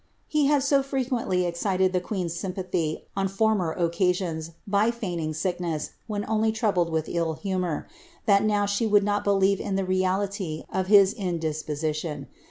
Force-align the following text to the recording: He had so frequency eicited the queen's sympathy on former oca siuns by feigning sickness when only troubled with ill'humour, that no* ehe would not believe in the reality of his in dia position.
He 0.27 0.47
had 0.47 0.63
so 0.63 0.81
frequency 0.81 1.43
eicited 1.43 1.91
the 1.93 2.01
queen's 2.01 2.33
sympathy 2.33 3.03
on 3.15 3.27
former 3.27 3.77
oca 3.77 4.05
siuns 4.11 4.53
by 4.65 4.89
feigning 4.89 5.31
sickness 5.35 5.91
when 6.07 6.25
only 6.27 6.51
troubled 6.51 6.89
with 6.89 7.05
ill'humour, 7.05 7.85
that 8.25 8.43
no* 8.43 8.63
ehe 8.63 8.89
would 8.89 9.03
not 9.03 9.23
believe 9.23 9.59
in 9.59 9.75
the 9.75 9.85
reality 9.85 10.63
of 10.73 10.87
his 10.87 11.13
in 11.13 11.37
dia 11.37 11.53
position. 11.63 12.29